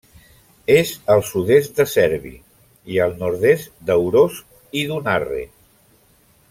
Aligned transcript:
És 0.75 0.93
al 1.15 1.21
sud-est 1.31 1.75
de 1.81 1.85
Cerbi 1.91 2.33
i 2.95 2.99
al 3.07 3.15
nord-est 3.25 3.77
d'Aurós 3.91 4.43
i 4.83 4.87
d'Unarre. 4.93 5.47